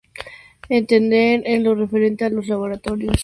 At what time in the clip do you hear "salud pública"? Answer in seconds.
3.05-3.19